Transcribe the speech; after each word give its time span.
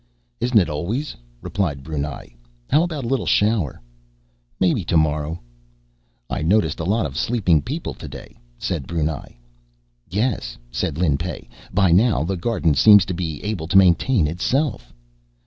"Isn't 0.39 0.57
it 0.57 0.67
always?" 0.67 1.15
replied 1.43 1.83
Brunei. 1.83 2.35
"How 2.71 2.81
about 2.81 3.03
a 3.03 3.07
little 3.07 3.27
shower?" 3.27 3.79
"Maybe 4.59 4.83
tomorrow." 4.83 5.39
"I 6.27 6.41
notice 6.41 6.73
a 6.79 6.83
lot 6.85 7.05
of 7.05 7.15
sleeping 7.15 7.61
people 7.61 7.93
today," 7.93 8.35
said 8.57 8.87
Brunei. 8.87 9.37
"Yes," 10.09 10.57
said 10.71 10.97
Lin 10.97 11.19
Pey. 11.19 11.47
"By 11.71 11.91
now, 11.91 12.23
the 12.23 12.35
garden 12.35 12.73
seems 12.73 13.05
to 13.05 13.13
be 13.13 13.43
able 13.43 13.67
to 13.67 13.77
maintain 13.77 14.25
itself." 14.25 14.91